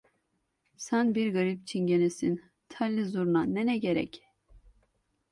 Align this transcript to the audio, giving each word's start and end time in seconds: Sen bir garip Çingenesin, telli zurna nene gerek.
Sen 0.77 1.15
bir 1.15 1.33
garip 1.33 1.67
Çingenesin, 1.67 2.41
telli 2.69 3.05
zurna 3.05 3.43
nene 3.43 3.77
gerek. 3.77 4.23